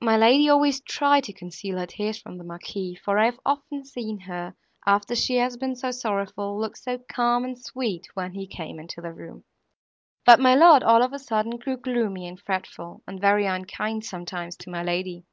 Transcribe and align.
My 0.00 0.16
lady 0.16 0.48
always 0.48 0.80
tried 0.80 1.22
to 1.22 1.32
conceal 1.32 1.78
her 1.78 1.86
tears 1.86 2.18
from 2.18 2.36
the 2.36 2.42
Marquis, 2.42 2.96
for 2.96 3.16
I 3.16 3.26
have 3.26 3.38
often 3.46 3.84
seen 3.84 4.18
her, 4.18 4.56
after 4.84 5.14
she 5.14 5.36
has 5.36 5.56
been 5.56 5.76
so 5.76 5.92
sorrowful, 5.92 6.58
look 6.58 6.76
so 6.76 6.98
calm 7.08 7.44
and 7.44 7.56
sweet, 7.56 8.08
when 8.14 8.32
he 8.32 8.48
came 8.48 8.80
into 8.80 9.00
the 9.00 9.12
room! 9.12 9.44
But 10.26 10.40
my 10.40 10.56
lord, 10.56 10.82
all 10.82 11.04
of 11.04 11.12
a 11.12 11.18
sudden, 11.20 11.58
grew 11.58 11.76
gloomy 11.76 12.26
and 12.26 12.40
fretful, 12.40 13.04
and 13.06 13.20
very 13.20 13.46
unkind 13.46 14.04
sometimes 14.04 14.56
to 14.56 14.70
my 14.70 14.82
lady. 14.82 15.24